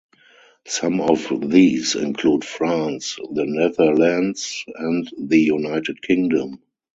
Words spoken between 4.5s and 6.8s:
and the United Kingdom.